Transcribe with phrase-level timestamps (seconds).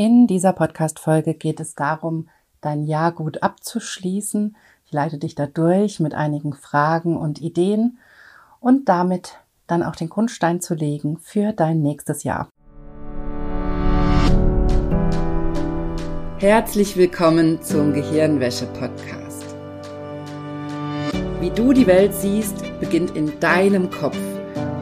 [0.00, 2.30] In dieser Podcast-Folge geht es darum,
[2.62, 4.56] dein Jahr gut abzuschließen.
[4.86, 7.98] Ich leite dich dadurch mit einigen Fragen und Ideen
[8.60, 9.36] und damit
[9.66, 12.48] dann auch den Grundstein zu legen für dein nächstes Jahr.
[16.38, 19.54] Herzlich willkommen zum Gehirnwäsche-Podcast.
[21.40, 24.16] Wie du die Welt siehst, beginnt in deinem Kopf.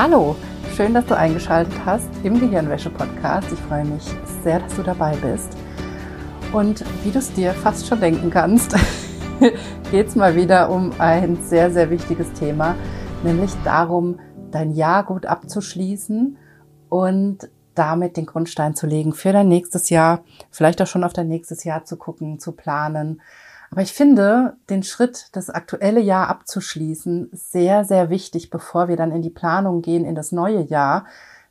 [0.00, 0.36] Hallo,
[0.76, 3.50] schön, dass du eingeschaltet hast im Gehirnwäsche-Podcast.
[3.50, 4.04] Ich freue mich
[4.44, 5.56] sehr, dass du dabei bist.
[6.52, 8.76] Und wie du es dir fast schon denken kannst,
[9.90, 12.76] geht es mal wieder um ein sehr, sehr wichtiges Thema,
[13.24, 14.20] nämlich darum,
[14.52, 16.36] dein Jahr gut abzuschließen
[16.88, 21.26] und damit den Grundstein zu legen für dein nächstes Jahr, vielleicht auch schon auf dein
[21.26, 23.20] nächstes Jahr zu gucken, zu planen,
[23.70, 29.12] aber ich finde den Schritt, das aktuelle Jahr abzuschließen, sehr, sehr wichtig, bevor wir dann
[29.12, 31.04] in die Planung gehen in das neue Jahr.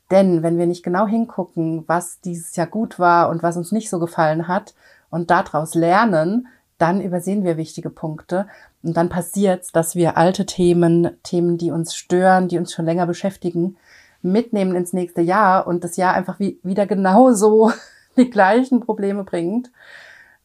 [0.09, 3.89] Denn wenn wir nicht genau hingucken, was dieses Jahr gut war und was uns nicht
[3.89, 4.73] so gefallen hat
[5.09, 8.47] und daraus lernen, dann übersehen wir wichtige Punkte
[8.83, 12.85] und dann passiert es, dass wir alte Themen, Themen, die uns stören, die uns schon
[12.85, 13.77] länger beschäftigen,
[14.21, 17.71] mitnehmen ins nächste Jahr und das Jahr einfach wie, wieder genauso
[18.17, 19.71] die gleichen Probleme bringt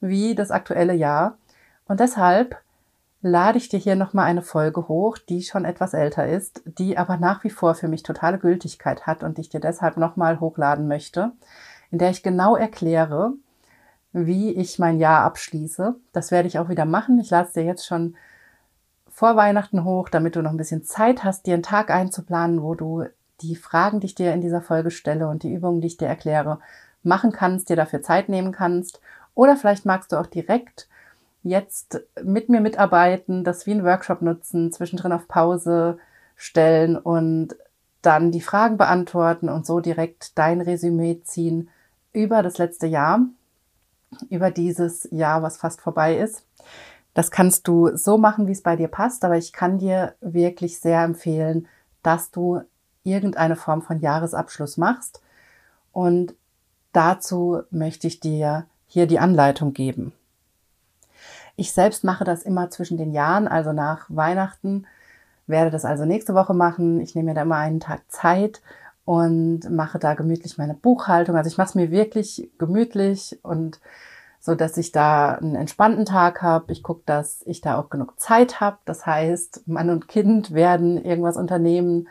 [0.01, 1.39] wie das aktuelle Jahr.
[1.86, 2.56] Und deshalb
[3.22, 7.16] lade ich dir hier nochmal eine Folge hoch, die schon etwas älter ist, die aber
[7.16, 11.33] nach wie vor für mich totale Gültigkeit hat und ich dir deshalb nochmal hochladen möchte,
[11.91, 13.34] in der ich genau erkläre,
[14.12, 15.94] wie ich mein Jahr abschließe.
[16.12, 17.19] Das werde ich auch wieder machen.
[17.20, 18.17] Ich lade es dir jetzt schon
[19.08, 22.74] vor Weihnachten hoch, damit du noch ein bisschen Zeit hast, dir einen Tag einzuplanen, wo
[22.74, 23.05] du
[23.40, 26.08] die Fragen, die ich dir in dieser Folge stelle und die Übungen, die ich dir
[26.08, 26.58] erkläre,
[27.02, 29.01] machen kannst, dir dafür Zeit nehmen kannst.
[29.34, 30.89] Oder vielleicht magst du auch direkt
[31.42, 35.98] jetzt mit mir mitarbeiten, das wie ein Workshop nutzen, zwischendrin auf Pause
[36.36, 37.57] stellen und
[38.01, 41.70] dann die Fragen beantworten und so direkt dein Resümee ziehen
[42.13, 43.20] über das letzte Jahr,
[44.29, 46.45] über dieses Jahr, was fast vorbei ist.
[47.14, 50.81] Das kannst du so machen, wie es bei dir passt, aber ich kann dir wirklich
[50.81, 51.69] sehr empfehlen,
[52.02, 52.63] dass du
[53.05, 55.20] irgendeine Form von Jahresabschluss machst.
[55.92, 56.35] Und
[56.92, 60.13] dazu möchte ich dir hier die Anleitung geben.
[61.62, 64.84] Ich selbst mache das immer zwischen den Jahren, also nach Weihnachten,
[65.46, 67.00] werde das also nächste Woche machen.
[67.00, 68.61] Ich nehme mir da immer einen Tag Zeit
[69.05, 71.36] und mache da gemütlich meine Buchhaltung.
[71.36, 73.78] Also ich mache es mir wirklich gemütlich und
[74.40, 76.72] so, dass ich da einen entspannten Tag habe.
[76.72, 78.78] Ich gucke, dass ich da auch genug Zeit habe.
[78.84, 82.08] Das heißt, Mann und Kind werden irgendwas unternehmen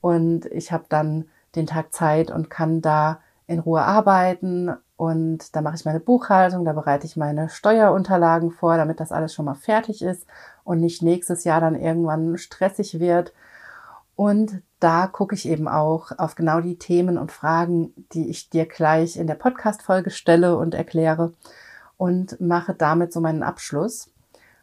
[0.00, 5.60] und ich habe dann den Tag Zeit und kann da in Ruhe arbeiten und da
[5.60, 9.54] mache ich meine Buchhaltung, da bereite ich meine Steuerunterlagen vor, damit das alles schon mal
[9.54, 10.26] fertig ist
[10.64, 13.32] und nicht nächstes Jahr dann irgendwann stressig wird.
[14.16, 18.64] Und da gucke ich eben auch auf genau die Themen und Fragen, die ich dir
[18.64, 21.34] gleich in der Podcast-Folge stelle und erkläre
[21.98, 24.08] und mache damit so meinen Abschluss.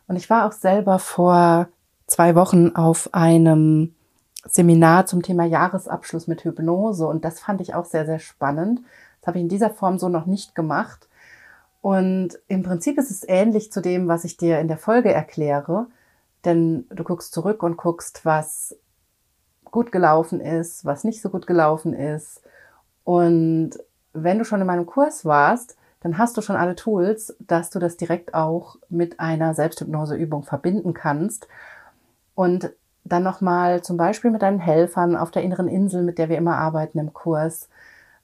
[0.07, 1.67] Und ich war auch selber vor
[2.07, 3.93] zwei Wochen auf einem
[4.45, 8.81] Seminar zum Thema Jahresabschluss mit Hypnose und das fand ich auch sehr, sehr spannend.
[9.23, 11.07] Das habe ich in dieser Form so noch nicht gemacht.
[11.79, 15.87] Und im Prinzip ist es ähnlich zu dem, was ich dir in der Folge erkläre,
[16.43, 18.75] denn du guckst zurück und guckst, was
[19.63, 22.41] gut gelaufen ist, was nicht so gut gelaufen ist.
[23.05, 23.71] Und
[24.11, 27.79] wenn du schon in meinem Kurs warst, dann hast du schon alle Tools, dass du
[27.79, 31.47] das direkt auch mit einer Selbsthypnoseübung verbinden kannst.
[32.35, 32.73] Und
[33.05, 36.57] dann nochmal zum Beispiel mit deinen Helfern auf der inneren Insel, mit der wir immer
[36.57, 37.69] arbeiten im Kurs,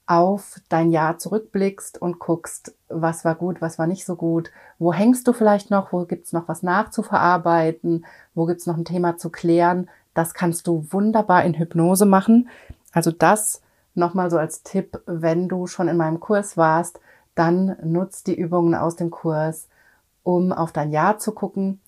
[0.09, 4.49] auf dein Jahr zurückblickst und guckst, was war gut, was war nicht so gut,
[4.79, 9.17] wo hängst du vielleicht noch, wo gibt's noch was nachzuverarbeiten, wo gibt's noch ein Thema
[9.17, 9.87] zu klären.
[10.15, 12.49] Das kannst du wunderbar in Hypnose machen.
[12.91, 13.61] Also das
[13.93, 16.99] nochmal so als Tipp, wenn du schon in meinem Kurs warst,
[17.35, 19.67] dann nutzt die Übungen aus dem Kurs,
[20.23, 21.81] um auf dein Jahr zu gucken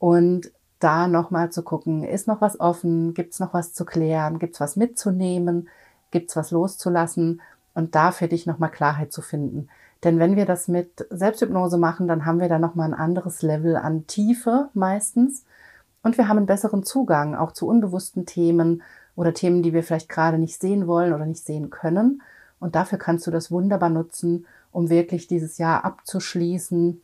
[0.00, 0.50] und
[0.80, 4.74] da nochmal zu gucken, ist noch was offen, gibt's noch was zu klären, gibt's was
[4.74, 5.68] mitzunehmen,
[6.10, 7.40] gibt's was loszulassen
[7.74, 9.68] und da für dich nochmal Klarheit zu finden.
[10.04, 13.76] Denn wenn wir das mit Selbsthypnose machen, dann haben wir da nochmal ein anderes Level
[13.76, 15.44] an Tiefe meistens
[16.02, 18.82] und wir haben einen besseren Zugang auch zu unbewussten Themen
[19.14, 22.22] oder Themen, die wir vielleicht gerade nicht sehen wollen oder nicht sehen können.
[22.58, 27.02] Und dafür kannst du das wunderbar nutzen, um wirklich dieses Jahr abzuschließen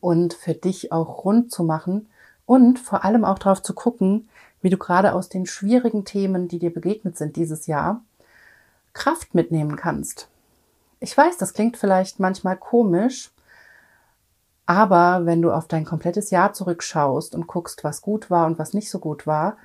[0.00, 2.08] und für dich auch rund zu machen
[2.44, 4.28] und vor allem auch darauf zu gucken,
[4.60, 8.02] wie du gerade aus den schwierigen Themen, die dir begegnet sind dieses Jahr,
[8.92, 10.28] Kraft mitnehmen kannst.
[11.00, 13.30] Ich weiß, das klingt vielleicht manchmal komisch,
[14.66, 18.74] aber wenn du auf dein komplettes Jahr zurückschaust und guckst, was gut war und was
[18.74, 19.56] nicht so gut war,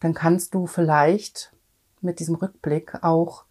[0.00, 1.52] dann kannst du vielleicht
[2.00, 3.44] mit diesem Rückblick auch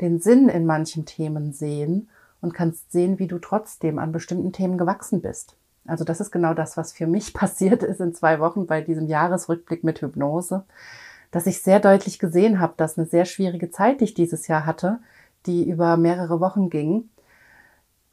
[0.00, 2.10] den Sinn in manchen Themen sehen
[2.40, 5.54] und kannst sehen, wie du trotzdem an bestimmten Themen gewachsen bist.
[5.86, 9.06] Also das ist genau das, was für mich passiert ist in zwei Wochen bei diesem
[9.06, 10.64] Jahresrückblick mit Hypnose,
[11.32, 14.64] dass ich sehr deutlich gesehen habe, dass eine sehr schwierige Zeit, die ich dieses Jahr
[14.64, 15.00] hatte,
[15.46, 17.08] die über mehrere Wochen ging,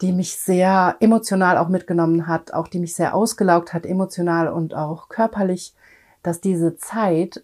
[0.02, 4.74] die mich sehr emotional auch mitgenommen hat, auch die mich sehr ausgelaugt hat, emotional und
[4.74, 5.76] auch körperlich,
[6.24, 7.44] dass diese Zeit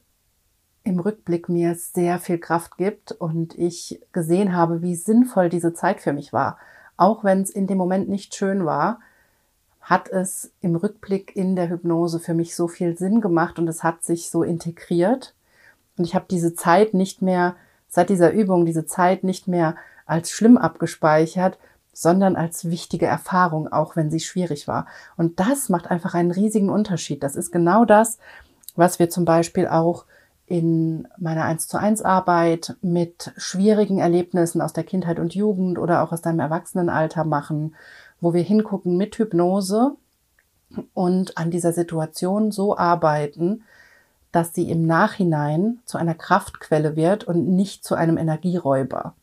[0.84, 6.00] im Rückblick mir sehr viel Kraft gibt und ich gesehen habe, wie sinnvoll diese Zeit
[6.00, 6.58] für mich war.
[6.96, 9.00] Auch wenn es in dem Moment nicht schön war,
[9.82, 13.84] hat es im Rückblick in der Hypnose für mich so viel Sinn gemacht und es
[13.84, 15.36] hat sich so integriert.
[15.98, 17.56] Und ich habe diese Zeit nicht mehr,
[17.88, 19.76] seit dieser Übung, diese Zeit nicht mehr
[20.06, 21.58] als schlimm abgespeichert,
[21.94, 24.86] sondern als wichtige Erfahrung, auch wenn sie schwierig war.
[25.16, 27.24] Und das macht einfach einen riesigen Unterschied.
[27.24, 28.20] Das ist genau das,
[28.76, 30.06] was wir zum Beispiel auch
[30.46, 36.04] in meiner 1 zu 1 Arbeit mit schwierigen Erlebnissen aus der Kindheit und Jugend oder
[36.04, 37.76] auch aus deinem Erwachsenenalter machen,
[38.22, 39.96] wo wir hingucken mit Hypnose
[40.94, 43.64] und an dieser Situation so arbeiten,
[44.36, 49.14] dass sie im Nachhinein zu einer Kraftquelle wird und nicht zu einem Energieräuber.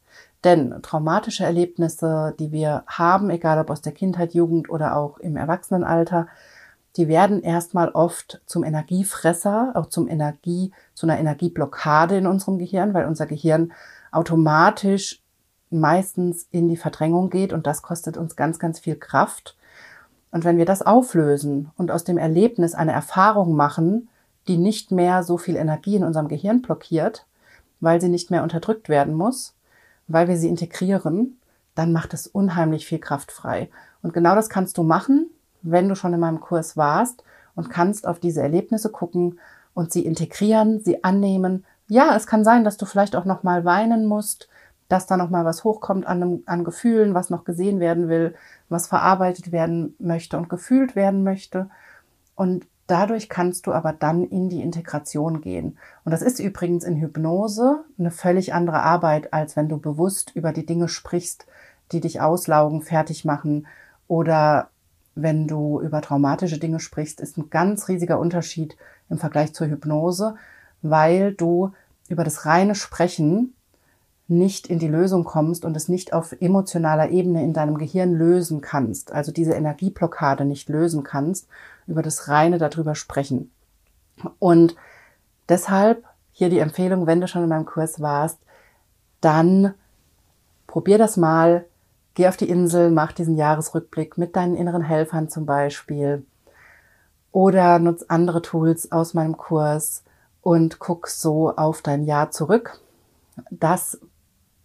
[0.42, 5.36] Denn traumatische Erlebnisse, die wir haben, egal ob aus der Kindheit, Jugend oder auch im
[5.36, 6.28] Erwachsenenalter,
[6.96, 12.94] die werden erstmal oft zum Energiefresser, auch zum Energie, zu einer Energieblockade in unserem Gehirn,
[12.94, 13.72] weil unser Gehirn
[14.12, 15.22] automatisch
[15.68, 19.58] meistens in die Verdrängung geht und das kostet uns ganz, ganz viel Kraft.
[20.30, 24.08] Und wenn wir das auflösen und aus dem Erlebnis eine Erfahrung machen,
[24.48, 27.26] die nicht mehr so viel Energie in unserem Gehirn blockiert,
[27.80, 29.54] weil sie nicht mehr unterdrückt werden muss,
[30.08, 31.38] weil wir sie integrieren,
[31.74, 33.70] dann macht es unheimlich viel Kraft frei.
[34.02, 35.30] Und genau das kannst du machen,
[35.62, 37.22] wenn du schon in meinem Kurs warst
[37.54, 39.38] und kannst auf diese Erlebnisse gucken
[39.74, 41.64] und sie integrieren, sie annehmen.
[41.88, 44.48] Ja, es kann sein, dass du vielleicht auch noch mal weinen musst,
[44.88, 48.34] dass da noch mal was hochkommt an, an Gefühlen, was noch gesehen werden will,
[48.68, 51.70] was verarbeitet werden möchte und gefühlt werden möchte.
[52.34, 55.78] Und dadurch kannst du aber dann in die Integration gehen.
[56.04, 60.52] Und das ist übrigens in Hypnose eine völlig andere Arbeit, als wenn du bewusst über
[60.52, 61.46] die Dinge sprichst,
[61.92, 63.66] die dich auslaugen, fertig machen.
[64.08, 64.68] Oder
[65.14, 68.76] wenn du über traumatische Dinge sprichst, ist ein ganz riesiger Unterschied
[69.10, 70.36] im Vergleich zur Hypnose,
[70.80, 71.72] weil du
[72.08, 73.54] über das reine Sprechen
[74.28, 78.60] nicht in die Lösung kommst und es nicht auf emotionaler Ebene in deinem Gehirn lösen
[78.60, 81.48] kannst, also diese Energieblockade nicht lösen kannst,
[81.86, 83.50] über das reine darüber sprechen.
[84.38, 84.76] Und
[85.48, 88.38] deshalb hier die Empfehlung, wenn du schon in meinem Kurs warst,
[89.20, 89.74] dann
[90.66, 91.66] probier das mal,
[92.14, 96.26] Geh auf die Insel, mach diesen Jahresrückblick mit deinen inneren Helfern zum Beispiel.
[97.30, 100.04] Oder nutz andere Tools aus meinem Kurs
[100.42, 102.78] und guck so auf dein Jahr zurück.
[103.50, 103.98] Das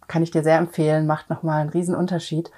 [0.09, 2.51] kann ich dir sehr empfehlen, macht nochmal einen riesen Unterschied.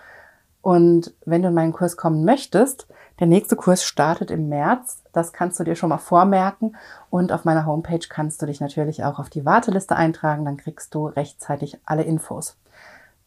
[0.63, 2.87] Und wenn du in meinen Kurs kommen möchtest,
[3.19, 5.03] der nächste Kurs startet im März.
[5.11, 6.77] Das kannst du dir schon mal vormerken.
[7.09, 10.45] Und auf meiner Homepage kannst du dich natürlich auch auf die Warteliste eintragen.
[10.45, 12.57] Dann kriegst du rechtzeitig alle Infos.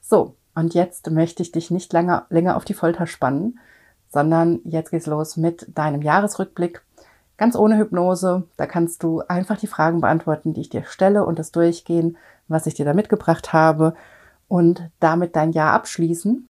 [0.00, 3.58] So, und jetzt möchte ich dich nicht länger, länger auf die Folter spannen,
[4.10, 6.82] sondern jetzt geht's los mit deinem Jahresrückblick.
[7.36, 8.44] Ganz ohne Hypnose.
[8.56, 12.16] Da kannst du einfach die Fragen beantworten, die ich dir stelle und das durchgehen,
[12.48, 13.94] was ich dir da mitgebracht habe
[14.48, 16.46] und damit dein Jahr abschließen.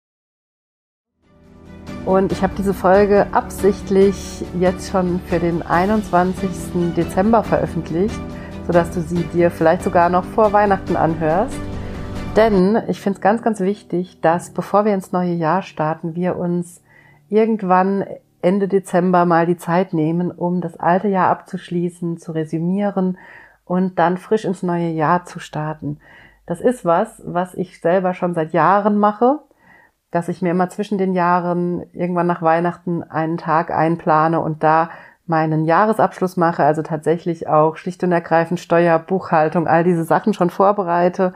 [2.05, 6.93] Und ich habe diese Folge absichtlich jetzt schon für den 21.
[6.95, 8.19] Dezember veröffentlicht,
[8.65, 11.59] sodass du sie dir vielleicht sogar noch vor Weihnachten anhörst.
[12.35, 16.37] Denn ich finde es ganz, ganz wichtig, dass bevor wir ins neue Jahr starten, wir
[16.37, 16.81] uns
[17.29, 18.05] irgendwann
[18.41, 23.19] Ende Dezember mal die Zeit nehmen, um das alte Jahr abzuschließen, zu resümieren
[23.65, 25.99] und dann frisch ins neue Jahr zu starten.
[26.47, 29.39] Das ist was, was ich selber schon seit Jahren mache,
[30.11, 34.89] dass ich mir immer zwischen den Jahren irgendwann nach Weihnachten einen Tag einplane und da
[35.25, 40.49] meinen Jahresabschluss mache, also tatsächlich auch schlicht und ergreifend Steuer, Buchhaltung, all diese Sachen schon
[40.49, 41.33] vorbereite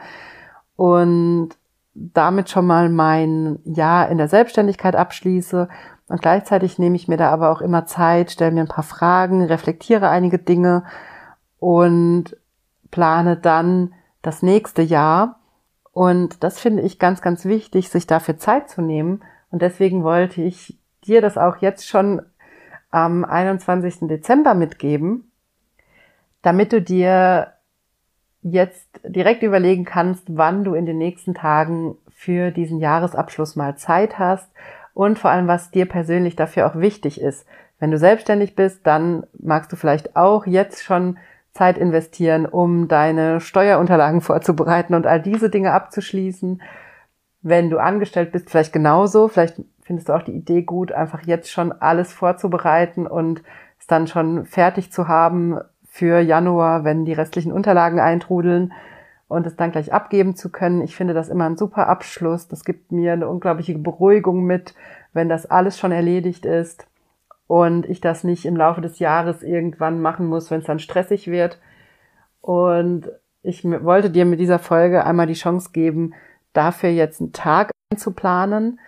[0.75, 1.51] und
[1.93, 5.69] damit schon mal mein Jahr in der Selbstständigkeit abschließe.
[6.09, 9.45] Und gleichzeitig nehme ich mir da aber auch immer Zeit, stelle mir ein paar Fragen,
[9.45, 10.83] reflektiere einige Dinge
[11.57, 12.35] und
[12.91, 15.39] plane dann das nächste Jahr
[15.95, 19.23] Und das finde ich ganz, ganz wichtig, sich dafür Zeit zu nehmen.
[19.49, 22.21] Und deswegen wollte ich dir das auch jetzt schon
[22.91, 23.99] am 21.
[24.01, 25.31] Dezember mitgeben,
[26.41, 27.53] damit du dir
[28.41, 34.19] jetzt direkt überlegen kannst, wann du in den nächsten Tagen für diesen Jahresabschluss mal Zeit
[34.19, 34.51] hast
[34.93, 37.47] und vor allem, was dir persönlich dafür auch wichtig ist.
[37.79, 41.17] Wenn du selbstständig bist, dann magst du vielleicht auch jetzt schon
[41.55, 46.61] Zeit investieren, um deine Steuerunterlagen vorzubereiten und all diese Dinge abzuschließen.
[47.41, 49.27] Wenn du angestellt bist, vielleicht genauso.
[49.27, 53.41] Vielleicht findest du auch die Idee gut, einfach jetzt schon alles vorzubereiten und
[53.79, 58.73] es dann schon fertig zu haben für Januar, wenn die restlichen Unterlagen eintrudeln
[59.27, 60.81] und es dann gleich abgeben zu können.
[60.81, 62.47] Ich finde das immer ein super Abschluss.
[62.47, 64.75] Das gibt mir eine unglaubliche Beruhigung mit,
[65.13, 66.87] wenn das alles schon erledigt ist
[67.47, 71.27] und ich das nicht im Laufe des Jahres irgendwann machen muss, wenn es dann stressig
[71.27, 71.59] wird.
[72.41, 73.09] Und
[73.43, 76.13] ich wollte dir mit dieser Folge einmal die Chance geben,
[76.53, 78.79] dafür jetzt einen Tag einzuplanen.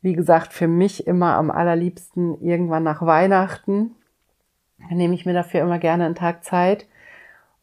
[0.00, 3.96] Wie gesagt, für mich immer am allerliebsten irgendwann nach Weihnachten.
[4.88, 6.86] Dann nehme ich mir dafür immer gerne einen Tag Zeit.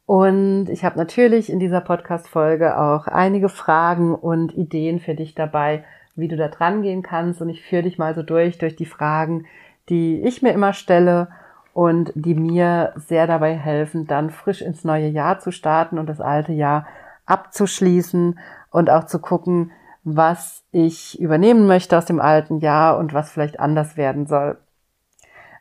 [0.05, 5.85] Und ich habe natürlich in dieser Podcast-Folge auch einige Fragen und Ideen für dich dabei,
[6.15, 7.41] wie du da dran gehen kannst.
[7.41, 9.45] Und ich führe dich mal so durch, durch die Fragen,
[9.89, 11.29] die ich mir immer stelle
[11.73, 16.19] und die mir sehr dabei helfen, dann frisch ins neue Jahr zu starten und das
[16.19, 16.85] alte Jahr
[17.25, 18.39] abzuschließen
[18.71, 19.71] und auch zu gucken,
[20.03, 24.57] was ich übernehmen möchte aus dem alten Jahr und was vielleicht anders werden soll.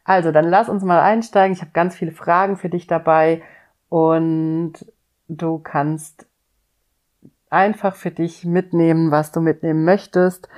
[0.04, 1.52] Also, dann lass uns mal einsteigen.
[1.52, 3.42] Ich habe ganz viele Fragen für dich dabei
[3.88, 4.72] und
[5.28, 6.26] du kannst
[7.50, 10.48] einfach für dich mitnehmen, was du mitnehmen möchtest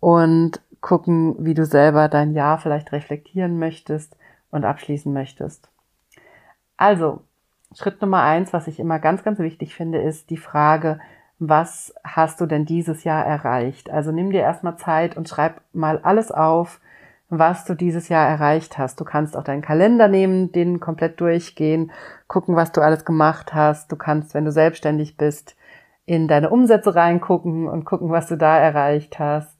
[0.00, 4.16] und gucken, wie du selber dein Jahr vielleicht reflektieren möchtest
[4.52, 5.68] und abschließen möchtest.
[6.76, 7.22] Also,
[7.74, 11.00] Schritt Nummer eins, was ich immer ganz, ganz wichtig finde, ist die Frage,
[11.40, 13.90] was hast du denn dieses Jahr erreicht?
[13.90, 16.80] Also nimm dir erstmal Zeit und schreib mal alles auf,
[17.30, 19.00] was du dieses Jahr erreicht hast.
[19.00, 21.90] Du kannst auch deinen Kalender nehmen, den komplett durchgehen,
[22.28, 23.90] gucken, was du alles gemacht hast.
[23.90, 25.56] Du kannst, wenn du selbstständig bist,
[26.04, 29.55] in deine Umsätze reingucken und gucken, was du da erreicht hast.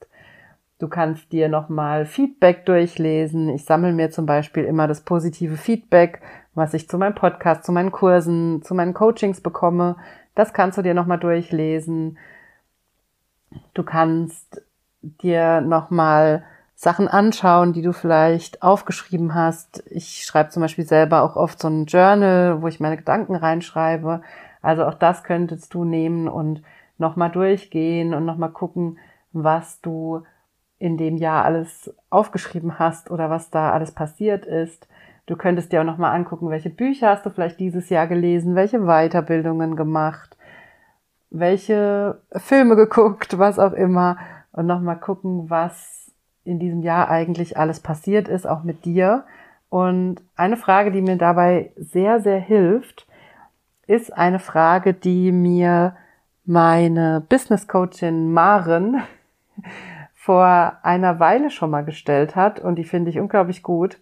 [0.78, 3.48] Du kannst dir nochmal Feedback durchlesen.
[3.48, 6.20] Ich sammle mir zum Beispiel immer das positive Feedback,
[6.54, 9.96] was ich zu meinem Podcast, zu meinen Kursen, zu meinen Coachings bekomme.
[10.34, 12.18] Das kannst du dir nochmal durchlesen.
[13.72, 14.62] Du kannst
[15.00, 19.82] dir nochmal Sachen anschauen, die du vielleicht aufgeschrieben hast.
[19.90, 24.20] Ich schreibe zum Beispiel selber auch oft so ein Journal, wo ich meine Gedanken reinschreibe.
[24.60, 26.62] Also auch das könntest du nehmen und
[26.98, 28.98] nochmal durchgehen und nochmal gucken,
[29.32, 30.22] was du
[30.78, 34.88] in dem Jahr alles aufgeschrieben hast oder was da alles passiert ist.
[35.26, 38.80] Du könntest dir auch nochmal angucken, welche Bücher hast du vielleicht dieses Jahr gelesen, welche
[38.80, 40.36] Weiterbildungen gemacht,
[41.30, 44.18] welche Filme geguckt, was auch immer.
[44.52, 46.12] Und nochmal gucken, was
[46.44, 49.24] in diesem Jahr eigentlich alles passiert ist, auch mit dir.
[49.68, 53.06] Und eine Frage, die mir dabei sehr, sehr hilft,
[53.86, 55.96] ist eine Frage, die mir
[56.44, 59.02] meine Business Coachin Maren
[60.26, 64.00] vor einer Weile schon mal gestellt hat und die finde ich unglaublich gut.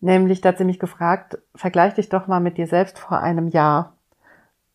[0.00, 3.48] Nämlich, da hat sie mich gefragt, vergleich dich doch mal mit dir selbst vor einem
[3.48, 3.96] Jahr.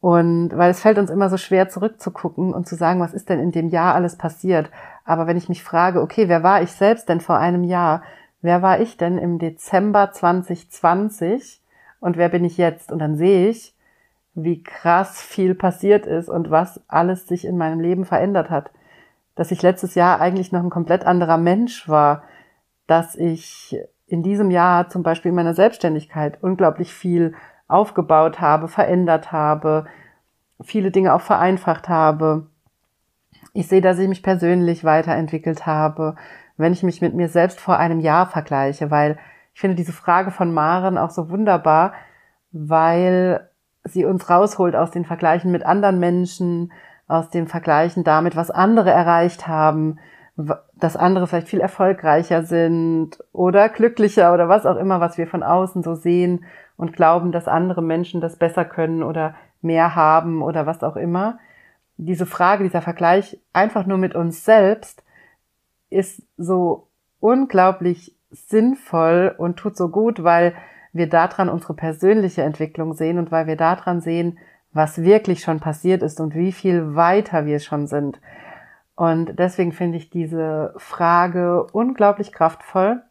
[0.01, 3.39] Und weil es fällt uns immer so schwer zurückzugucken und zu sagen, was ist denn
[3.39, 4.69] in dem Jahr alles passiert.
[5.05, 8.03] Aber wenn ich mich frage, okay, wer war ich selbst denn vor einem Jahr?
[8.41, 11.61] Wer war ich denn im Dezember 2020?
[12.01, 12.91] Und wer bin ich jetzt?
[12.91, 13.73] Und dann sehe ich,
[14.33, 18.69] wie krass viel passiert ist und was alles sich in meinem Leben verändert hat
[19.37, 22.23] dass ich letztes Jahr eigentlich noch ein komplett anderer Mensch war,
[22.87, 23.77] dass ich
[24.07, 27.35] in diesem Jahr zum Beispiel in meiner Selbstständigkeit unglaublich viel
[27.67, 29.85] aufgebaut habe, verändert habe,
[30.61, 32.47] viele Dinge auch vereinfacht habe.
[33.53, 36.15] Ich sehe, dass ich mich persönlich weiterentwickelt habe,
[36.57, 39.19] wenn ich mich mit mir selbst vor einem Jahr vergleiche, weil
[39.53, 41.93] ich finde diese Frage von Maren auch so wunderbar,
[42.51, 43.49] weil
[43.83, 46.71] sie uns rausholt aus den Vergleichen mit anderen Menschen,
[47.07, 49.99] aus dem Vergleichen damit, was andere erreicht haben,
[50.75, 55.41] dass andere vielleicht viel erfolgreicher sind oder glücklicher oder was auch immer, was wir von
[55.41, 56.45] außen so sehen
[56.75, 61.39] und glauben, dass andere Menschen das besser können oder mehr haben oder was auch immer.
[61.97, 65.03] Diese Frage, dieser Vergleich einfach nur mit uns selbst
[65.89, 66.87] ist so
[67.19, 70.53] unglaublich sinnvoll und tut so gut, weil
[70.93, 74.37] wir daran unsere persönliche Entwicklung sehen und weil wir daran sehen,
[74.77, 78.21] was wirklich schon passiert ist und wie viel weiter wir schon sind.
[78.95, 83.01] Und deswegen finde ich diese Frage unglaublich kraftvoll.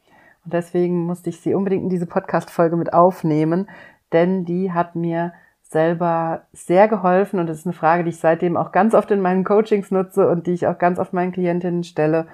[0.45, 3.69] Und deswegen musste ich sie unbedingt in diese Podcast-Folge mit aufnehmen,
[4.13, 5.33] denn die hat mir
[5.63, 9.21] selber sehr geholfen und das ist eine Frage, die ich seitdem auch ganz oft in
[9.21, 12.29] meinen Coachings nutze und die ich auch ganz oft meinen Klientinnen stelle,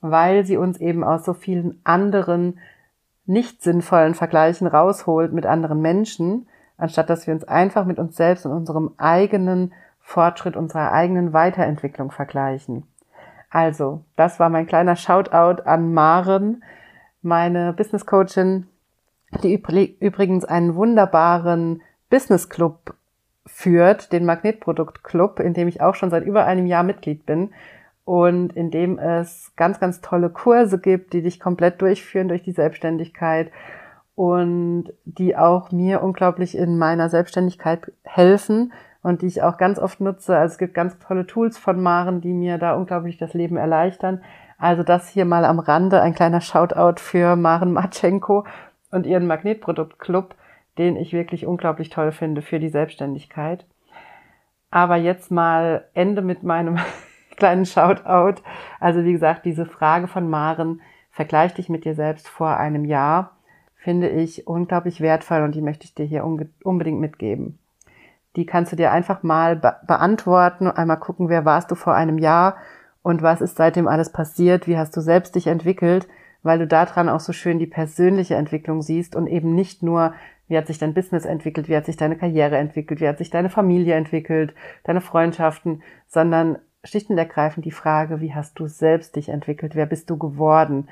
[0.00, 2.60] weil sie uns eben aus so vielen anderen
[3.26, 6.46] nicht sinnvollen Vergleichen rausholt mit anderen Menschen,
[6.76, 12.10] anstatt dass wir uns einfach mit uns selbst und unserem eigenen Fortschritt, unserer eigenen Weiterentwicklung
[12.10, 12.84] vergleichen.
[13.50, 16.64] Also, das war mein kleiner Shoutout an Maren,
[17.22, 18.66] meine Business Coachin,
[19.42, 19.54] die
[20.00, 22.94] übrigens einen wunderbaren Business Club
[23.46, 27.52] führt, den Magnetprodukt Club, in dem ich auch schon seit über einem Jahr Mitglied bin
[28.04, 32.52] und in dem es ganz, ganz tolle Kurse gibt, die dich komplett durchführen durch die
[32.52, 33.50] Selbstständigkeit
[34.14, 40.00] und die auch mir unglaublich in meiner Selbstständigkeit helfen und die ich auch ganz oft
[40.00, 40.36] nutze.
[40.36, 44.22] Also es gibt ganz tolle Tools von Maren, die mir da unglaublich das Leben erleichtern.
[44.56, 48.46] Also das hier mal am Rande, ein kleiner Shoutout für Maren Matschenko
[48.90, 50.36] und ihren Magnetproduktclub,
[50.78, 53.66] den ich wirklich unglaublich toll finde für die Selbstständigkeit.
[54.70, 56.78] Aber jetzt mal Ende mit meinem
[57.36, 58.42] kleinen Shoutout.
[58.80, 60.80] Also wie gesagt, diese Frage von Maren,
[61.10, 63.33] vergleich dich mit dir selbst vor einem Jahr,
[63.84, 67.58] finde ich unglaublich wertvoll und die möchte ich dir hier unbedingt mitgeben.
[68.34, 72.16] Die kannst du dir einfach mal be beantworten, einmal gucken, wer warst du vor einem
[72.16, 72.56] Jahr
[73.02, 76.08] und was ist seitdem alles passiert, wie hast du selbst dich entwickelt,
[76.42, 80.14] weil du daran auch so schön die persönliche Entwicklung siehst und eben nicht nur,
[80.48, 83.28] wie hat sich dein Business entwickelt, wie hat sich deine Karriere entwickelt, wie hat sich
[83.28, 89.16] deine Familie entwickelt, deine Freundschaften, sondern schlicht und ergreifend die Frage, wie hast du selbst
[89.16, 90.88] dich entwickelt, wer bist du geworden?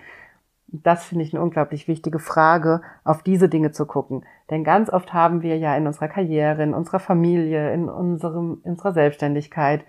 [0.73, 4.25] Das finde ich eine unglaublich wichtige Frage, auf diese Dinge zu gucken.
[4.49, 8.93] Denn ganz oft haben wir ja in unserer Karriere, in unserer Familie, in unserem, unserer
[8.93, 9.85] Selbstständigkeit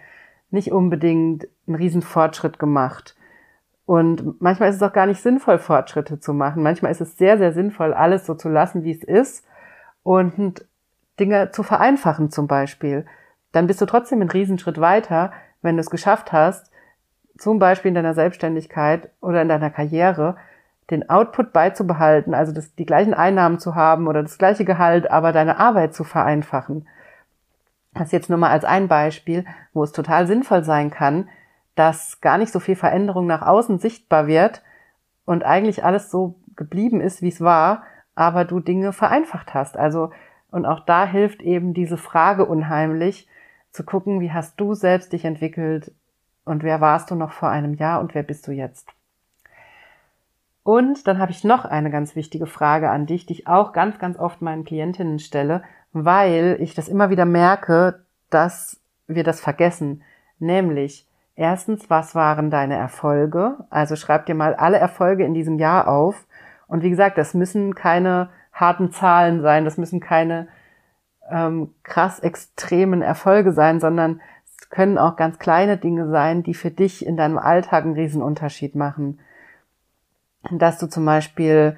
[0.52, 3.16] nicht unbedingt einen riesen Fortschritt gemacht.
[3.86, 6.64] Und manchmal ist es auch gar nicht sinnvoll, Fortschritte zu machen.
[6.64, 9.46] Manchmal ist es sehr, sehr sinnvoll, alles so zu lassen, wie es ist
[10.04, 10.66] und
[11.18, 13.06] Dinge zu vereinfachen zum Beispiel.
[13.54, 16.72] Dann bist du trotzdem einen Riesenschritt weiter, wenn du es geschafft hast,
[17.38, 20.36] zum Beispiel in deiner Selbstständigkeit oder in deiner Karriere,
[20.90, 25.32] den Output beizubehalten, also das, die gleichen Einnahmen zu haben oder das gleiche Gehalt, aber
[25.32, 26.88] deine Arbeit zu vereinfachen.
[27.94, 31.30] Das jetzt nur mal als ein Beispiel, wo es total sinnvoll sein kann,
[31.76, 34.62] dass gar nicht so viel Veränderung nach außen sichtbar wird
[35.26, 37.84] und eigentlich alles so geblieben ist, wie es war,
[38.16, 39.78] aber du Dinge vereinfacht hast.
[39.78, 40.12] Also,
[40.52, 43.28] und auch da hilft eben diese Frage unheimlich,
[43.72, 45.92] zu gucken, wie hast du selbst dich entwickelt
[46.46, 48.88] und wer warst du noch vor einem Jahr und wer bist du jetzt?
[50.64, 54.00] Und dann habe ich noch eine ganz wichtige Frage an dich, die ich auch ganz,
[54.00, 60.04] ganz oft meinen Klientinnen stelle, weil ich das immer wieder merke, dass wir das vergessen.
[60.40, 63.58] Nämlich, erstens, was waren deine Erfolge?
[63.70, 66.26] Also schreib dir mal alle Erfolge in diesem Jahr auf.
[66.68, 70.48] Und wie gesagt, das müssen keine harten Zahlen sein, das müssen keine
[71.30, 76.72] ähm, krass extremen Erfolge sein, sondern es können auch ganz kleine Dinge sein, die für
[76.72, 79.20] dich in deinem Alltag einen Riesenunterschied machen
[80.52, 81.78] dass du zum Beispiel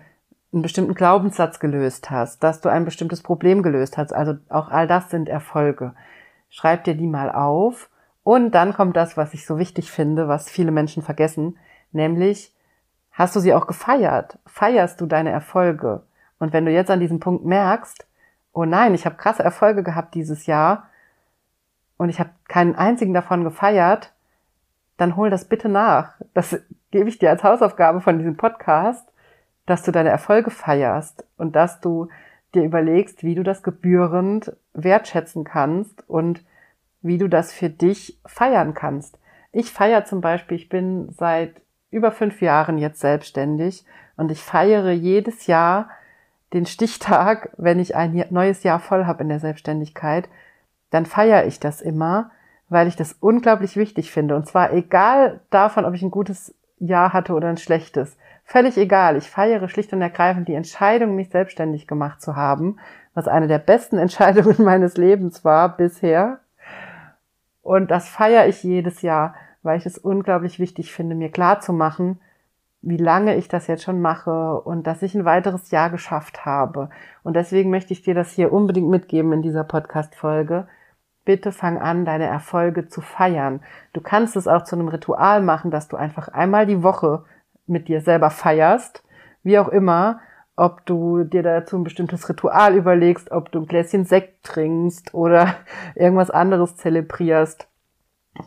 [0.54, 4.14] einen bestimmten Glaubenssatz gelöst hast, dass du ein bestimmtes Problem gelöst hast.
[4.14, 5.94] Also auch all das sind Erfolge.
[6.50, 7.90] Schreib dir die mal auf.
[8.24, 11.58] Und dann kommt das, was ich so wichtig finde, was viele Menschen vergessen,
[11.92, 12.56] nämlich
[13.12, 14.40] hast du sie auch gefeiert?
[14.48, 16.02] Feierst du deine Erfolge?
[16.40, 18.08] Und wenn du jetzt an diesem Punkt merkst,
[18.52, 20.90] oh nein, ich habe krasse Erfolge gehabt dieses Jahr
[21.98, 24.12] und ich habe keinen einzigen davon gefeiert,
[24.98, 26.14] dann hol das bitte nach.
[26.34, 26.58] Das
[26.96, 29.06] gebe ich dir als Hausaufgabe von diesem Podcast,
[29.66, 32.08] dass du deine Erfolge feierst und dass du
[32.54, 36.46] dir überlegst, wie du das gebührend wertschätzen kannst und
[37.02, 39.20] wie du das für dich feiern kannst.
[39.52, 43.84] Ich feiere zum Beispiel, ich bin seit über fünf Jahren jetzt selbstständig
[44.16, 45.90] und ich feiere jedes Jahr
[46.54, 50.30] den Stichtag, wenn ich ein neues Jahr voll habe in der Selbstständigkeit,
[50.92, 52.32] dann feiere ich das immer
[52.70, 54.36] weil ich das unglaublich wichtig finde.
[54.36, 58.18] Und zwar egal davon, ob ich ein gutes Jahr hatte oder ein schlechtes.
[58.44, 59.18] Völlig egal.
[59.18, 62.78] Ich feiere schlicht und ergreifend die Entscheidung, mich selbstständig gemacht zu haben,
[63.14, 66.40] was eine der besten Entscheidungen meines Lebens war bisher.
[67.62, 71.74] Und das feiere ich jedes Jahr, weil ich es unglaublich wichtig finde, mir klar zu
[71.74, 72.20] machen,
[72.84, 76.92] wie lange ich das jetzt schon mache und dass ich ein weiteres Jahr geschafft habe.
[77.24, 80.68] Und deswegen möchte ich dir das hier unbedingt mitgeben in dieser Podcast-Folge
[81.26, 83.62] bitte fang an, deine Erfolge zu feiern.
[83.94, 87.26] Du kannst es auch zu einem Ritual machen, dass du einfach einmal die Woche
[87.68, 89.04] mit dir selber feierst,
[89.44, 90.22] wie auch immer,
[90.56, 95.56] ob du dir dazu ein bestimmtes Ritual überlegst, ob du ein Gläschen Sekt trinkst oder
[95.96, 97.68] irgendwas anderes zelebrierst,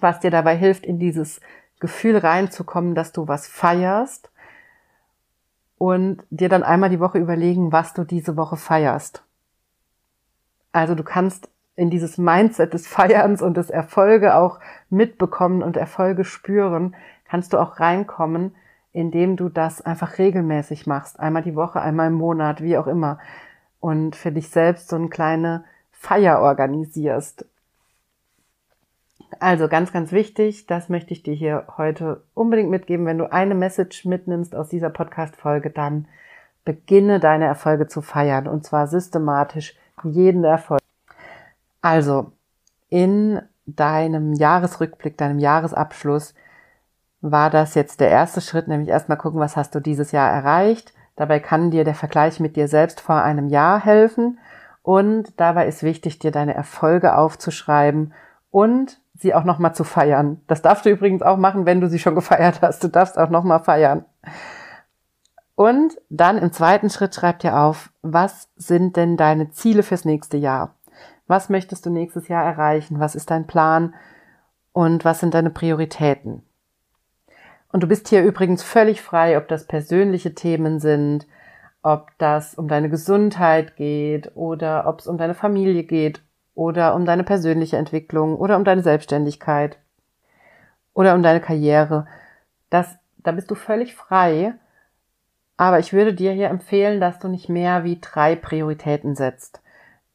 [0.01, 1.41] was dir dabei hilft, in dieses
[1.81, 4.31] Gefühl reinzukommen, dass du was feierst
[5.77, 9.23] und dir dann einmal die Woche überlegen, was du diese Woche feierst.
[10.73, 14.59] Also du kannst in dieses Mindset des Feierns und des Erfolge auch
[14.91, 18.57] mitbekommen und Erfolge spüren, kannst du auch reinkommen,
[18.93, 21.21] indem du das einfach regelmäßig machst.
[21.21, 23.21] Einmal die Woche, einmal im Monat, wie auch immer.
[23.79, 27.47] Und für dich selbst so eine kleine Feier organisierst.
[29.39, 33.07] Also ganz, ganz wichtig, das möchte ich dir hier heute unbedingt mitgeben.
[33.07, 36.09] Wenn du eine Message mitnimmst aus dieser Podcast-Folge, dann
[36.65, 40.81] beginne deine Erfolge zu feiern und zwar systematisch jeden Erfolg.
[41.81, 42.33] Also
[42.89, 46.35] in deinem Jahresrückblick, deinem Jahresabschluss
[47.21, 50.93] war das jetzt der erste Schritt, nämlich erstmal gucken, was hast du dieses Jahr erreicht.
[51.17, 54.39] Dabei kann dir der Vergleich mit dir selbst vor einem Jahr helfen
[54.83, 58.15] und dabei ist wichtig, dir deine Erfolge aufzuschreiben
[58.51, 60.41] und sie auch nochmal zu feiern.
[60.47, 62.85] Das darfst du übrigens auch machen, wenn du sie schon gefeiert hast.
[62.85, 64.05] Du darfst auch nochmal feiern.
[65.57, 70.37] Und dann im zweiten Schritt schreib dir auf, was sind denn deine Ziele fürs nächste
[70.37, 70.77] Jahr?
[71.29, 72.99] Was möchtest du nächstes Jahr erreichen?
[72.99, 73.95] Was ist dein Plan?
[74.73, 76.43] Und was sind deine Prioritäten?
[77.71, 81.27] Und du bist hier übrigens völlig frei, ob das persönliche Themen sind,
[81.83, 86.23] ob das um deine Gesundheit geht oder ob es um deine Familie geht
[86.55, 89.79] oder um deine persönliche Entwicklung oder um deine Selbstständigkeit
[90.95, 92.07] oder um deine Karriere.
[92.71, 94.55] Das, da bist du völlig frei.
[95.59, 99.61] Aber ich würde dir hier empfehlen, dass du nicht mehr wie drei Prioritäten setzt.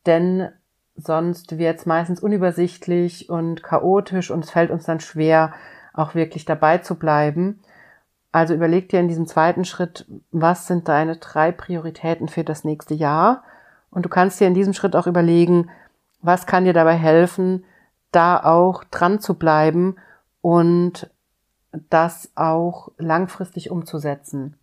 [0.06, 0.50] Denn
[0.96, 5.54] sonst wird es meistens unübersichtlich und chaotisch und es fällt uns dann schwer,
[5.94, 7.60] auch wirklich dabei zu bleiben.
[8.32, 12.96] Also überleg dir in diesem zweiten Schritt, was sind deine drei Prioritäten für das nächste
[12.96, 13.44] Jahr?
[13.92, 15.70] Und du kannst dir in diesem Schritt auch überlegen,
[16.22, 17.64] was kann dir dabei helfen,
[18.12, 19.98] da auch dran zu bleiben
[20.42, 21.10] und
[21.90, 24.58] das auch langfristig umzusetzen.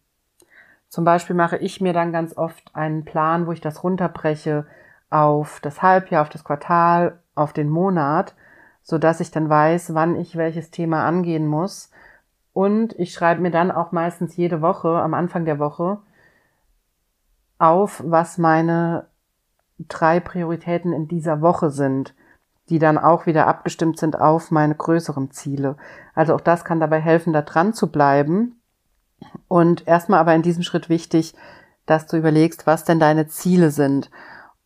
[0.89, 4.67] Zum Beispiel mache ich mir dann ganz oft einen Plan, wo ich das runterbreche
[5.11, 8.35] auf das Halbjahr, auf das Quartal, auf den Monat,
[8.83, 11.91] so dass ich dann weiß, wann ich welches Thema angehen muss.
[12.53, 15.99] Und ich schreibe mir dann auch meistens jede Woche, am Anfang der Woche,
[17.59, 19.07] auf, was meine
[19.79, 22.15] drei Prioritäten in dieser Woche sind,
[22.69, 25.77] die dann auch wieder abgestimmt sind auf meine größeren Ziele.
[26.15, 28.61] Also auch das kann dabei helfen, da dran zu bleiben.
[29.49, 31.35] Und erstmal aber in diesem Schritt wichtig,
[31.87, 34.11] dass du überlegst, was denn deine Ziele sind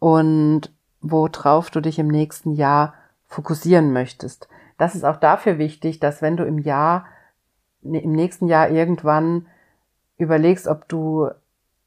[0.04, 2.92] und worauf du dich im nächsten Jahr
[3.26, 4.48] fokussieren möchtest.
[4.76, 7.06] Das ist auch dafür wichtig, dass wenn du im Jahr,
[7.80, 9.46] ne, im nächsten Jahr irgendwann
[10.18, 11.30] überlegst, ob du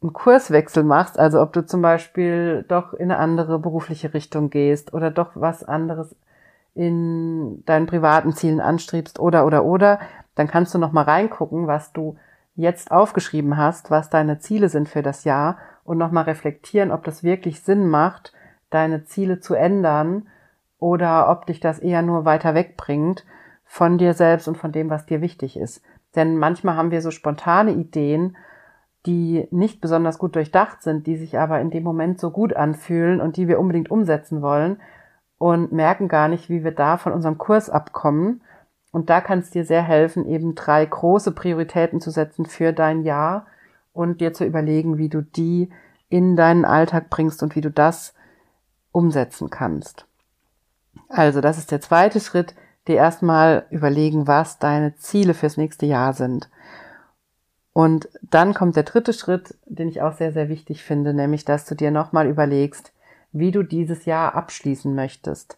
[0.01, 4.95] einen Kurswechsel machst, also ob du zum Beispiel doch in eine andere berufliche Richtung gehst
[4.95, 6.15] oder doch was anderes
[6.73, 9.99] in deinen privaten Zielen anstrebst oder oder oder,
[10.33, 12.17] dann kannst du noch mal reingucken, was du
[12.55, 17.05] jetzt aufgeschrieben hast, was deine Ziele sind für das Jahr und noch mal reflektieren, ob
[17.05, 18.33] das wirklich Sinn macht,
[18.69, 20.27] deine Ziele zu ändern
[20.79, 23.25] oder ob dich das eher nur weiter wegbringt
[23.63, 25.81] von dir selbst und von dem, was dir wichtig ist.
[26.15, 28.35] Denn manchmal haben wir so spontane Ideen,
[29.05, 33.21] die nicht besonders gut durchdacht sind, die sich aber in dem Moment so gut anfühlen
[33.21, 34.81] und die wir unbedingt umsetzen wollen
[35.37, 38.41] und merken gar nicht, wie wir da von unserem Kurs abkommen.
[38.91, 43.03] Und da kann es dir sehr helfen, eben drei große Prioritäten zu setzen für dein
[43.03, 43.45] Jahr
[43.97, 45.69] und dir zu überlegen, wie du die
[46.09, 48.13] in deinen Alltag bringst und wie du das
[48.91, 50.05] umsetzen kannst.
[51.09, 52.55] Also, das ist der zweite Schritt,
[52.87, 56.49] dir erstmal überlegen, was deine Ziele fürs nächste Jahr sind.
[57.73, 61.65] Und dann kommt der dritte Schritt, den ich auch sehr, sehr wichtig finde, nämlich, dass
[61.65, 62.91] du dir nochmal überlegst,
[63.31, 65.57] wie du dieses Jahr abschließen möchtest.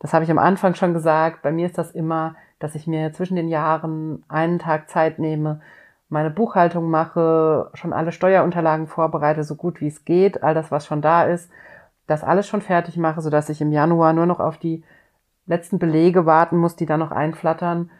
[0.00, 1.42] Das habe ich am Anfang schon gesagt.
[1.42, 5.60] Bei mir ist das immer, dass ich mir zwischen den Jahren einen Tag Zeit nehme,
[6.10, 10.84] meine Buchhaltung mache, schon alle Steuerunterlagen vorbereite, so gut wie es geht, all das, was
[10.84, 11.50] schon da ist,
[12.06, 14.82] das alles schon fertig mache, sodass ich im Januar nur noch auf die
[15.46, 17.90] letzten Belege warten muss, die dann noch einflattern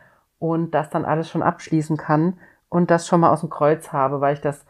[0.40, 4.20] und das dann alles schon abschließen kann und das schon mal aus dem Kreuz habe,
[4.20, 4.66] weil ich das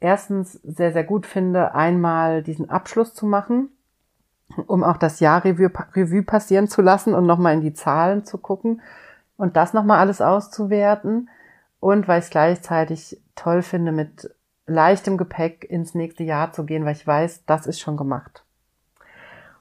[0.00, 3.68] erstens sehr, sehr gut finde, einmal diesen Abschluss zu machen,
[4.66, 8.38] um auch das Jahr Revue, Revue passieren zu lassen und nochmal in die Zahlen zu
[8.38, 8.82] gucken
[9.36, 11.28] und das nochmal alles auszuwerten
[11.84, 14.30] und weil ich es gleichzeitig toll finde, mit
[14.66, 18.42] leichtem Gepäck ins nächste Jahr zu gehen, weil ich weiß, das ist schon gemacht.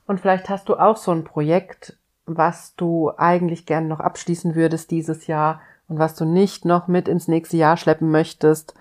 [0.08, 4.90] Und vielleicht hast du auch so ein Projekt, was du eigentlich gerne noch abschließen würdest
[4.90, 5.60] dieses Jahr
[5.90, 8.74] und was du nicht noch mit ins nächste Jahr schleppen möchtest,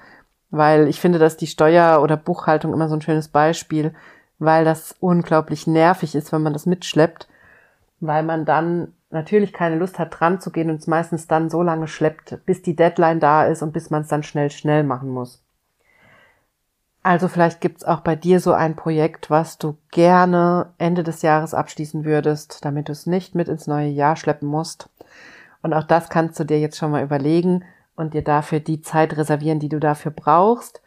[0.51, 3.93] weil ich finde, dass die Steuer- oder Buchhaltung immer so ein schönes Beispiel,
[4.39, 7.27] weil das unglaublich nervig ist, wenn man das mitschleppt,
[7.99, 11.63] weil man dann natürlich keine Lust hat, dran zu gehen und es meistens dann so
[11.63, 15.11] lange schleppt, bis die Deadline da ist und bis man es dann schnell, schnell machen
[15.11, 15.43] muss.
[17.03, 21.53] Also vielleicht gibt's auch bei dir so ein Projekt, was du gerne Ende des Jahres
[21.53, 24.89] abschließen würdest, damit du es nicht mit ins neue Jahr schleppen musst.
[25.63, 27.65] Und auch das kannst du dir jetzt schon mal überlegen
[27.97, 30.81] und dir dafür die Zeit reservieren, die du dafür brauchst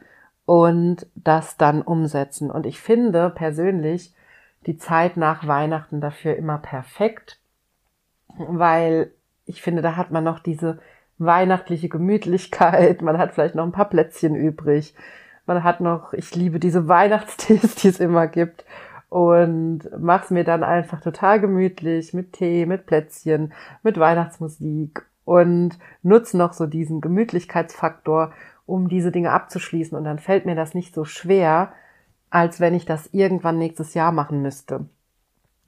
[0.45, 2.49] und das dann umsetzen.
[2.49, 4.13] Und ich finde persönlich
[4.65, 7.39] die Zeit nach Weihnachten dafür immer perfekt,
[8.37, 9.11] weil
[9.45, 10.79] ich finde, da hat man noch diese
[11.17, 14.95] weihnachtliche Gemütlichkeit, man hat vielleicht noch ein paar Plätzchen übrig,
[15.45, 18.65] man hat noch, ich liebe diese Weihnachtstees, die es immer gibt
[19.09, 26.37] und mach's mir dann einfach total gemütlich mit Tee, mit Plätzchen, mit Weihnachtsmusik und nutze
[26.37, 28.33] noch so diesen Gemütlichkeitsfaktor,
[28.65, 29.97] um diese Dinge abzuschließen.
[29.97, 31.71] Und dann fällt mir das nicht so schwer,
[32.29, 34.85] als wenn ich das irgendwann nächstes Jahr machen müsste.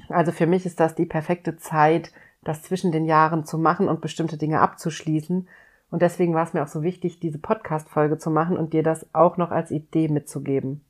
[0.10, 2.12] Also für mich ist das die perfekte Zeit,
[2.47, 5.47] das zwischen den Jahren zu machen und bestimmte Dinge abzuschließen.
[5.89, 9.05] Und deswegen war es mir auch so wichtig, diese Podcast-Folge zu machen und dir das
[9.13, 10.81] auch noch als Idee mitzugeben.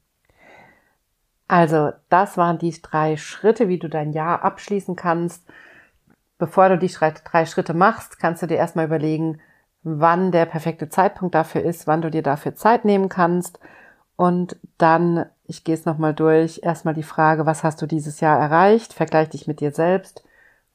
[1.48, 5.48] Also, das waren die drei Schritte, wie du dein Jahr abschließen kannst.
[6.38, 9.40] Bevor du die drei Schritte machst, kannst du dir erstmal überlegen,
[9.84, 13.60] wann der perfekte Zeitpunkt dafür ist, wann du dir dafür Zeit nehmen kannst.
[14.18, 18.38] Und dann, ich gehe es nochmal durch, erstmal die Frage, was hast du dieses Jahr
[18.38, 18.94] erreicht?
[18.94, 20.27] Vergleich dich mit dir selbst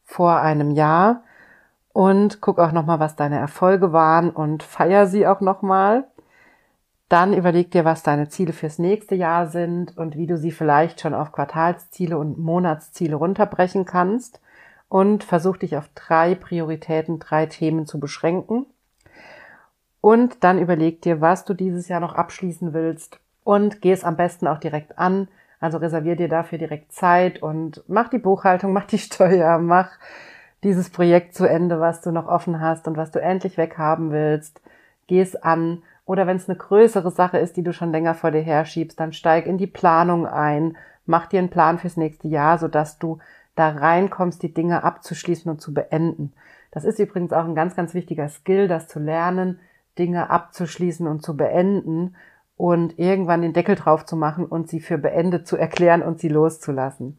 [0.05, 1.23] vor einem Jahr
[1.93, 6.05] und guck auch nochmal, was deine Erfolge waren und feier sie auch nochmal.
[7.09, 11.01] Dann überleg dir, was deine Ziele fürs nächste Jahr sind und wie du sie vielleicht
[11.01, 14.41] schon auf Quartalsziele und Monatsziele runterbrechen kannst
[14.89, 18.67] und versuch dich auf drei Prioritäten, drei Themen zu beschränken.
[20.01, 24.17] Und dann überleg dir, was du dieses Jahr noch abschließen willst und geh es am
[24.17, 25.29] besten auch direkt an.
[25.63, 29.91] Also reservier dir dafür direkt Zeit und mach die Buchhaltung, mach die Steuer, mach
[30.65, 34.61] dieses Projekt zu Ende, was du noch offen hast und was du endlich weghaben willst.
[35.07, 35.85] Geh es an.
[36.05, 39.13] Oder wenn es eine größere Sache ist, die du schon länger vor dir herschiebst, dann
[39.13, 40.77] steig in die Planung ein.
[41.07, 43.19] Mach dir einen Plan fürs nächste Jahr, sodass du
[43.55, 46.33] da reinkommst, die Dinge abzuschließen und zu beenden.
[46.73, 49.61] Das ist übrigens auch ein ganz, ganz wichtiger Skill, das zu lernen,
[49.97, 52.17] Dinge abzuschließen und zu beenden
[52.63, 56.29] und irgendwann den Deckel drauf zu machen und sie für beendet zu erklären und sie
[56.29, 57.19] loszulassen.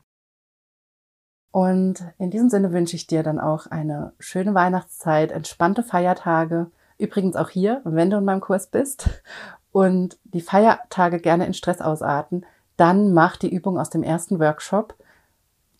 [1.51, 6.71] Und in diesem Sinne wünsche ich dir dann auch eine schöne Weihnachtszeit, entspannte Feiertage.
[6.97, 9.21] Übrigens auch hier, wenn du in meinem Kurs bist
[9.73, 12.45] und die Feiertage gerne in Stress ausarten,
[12.77, 14.95] dann mach die Übung aus dem ersten Workshop,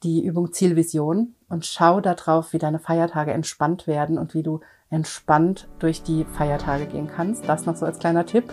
[0.04, 5.70] die Übung Zielvision und schau darauf, wie deine Feiertage entspannt werden und wie du entspannt
[5.80, 7.48] durch die Feiertage gehen kannst.
[7.48, 8.52] Das noch so als kleiner Tipp.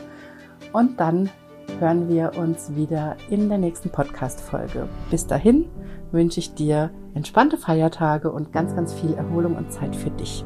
[0.73, 1.31] Und dann
[1.79, 4.89] hören wir uns wieder in der nächsten Podcast-Folge.
[5.11, 5.69] Bis dahin
[6.13, 10.45] wünsche ich dir entspannte Feiertage und ganz, ganz viel Erholung und Zeit für dich.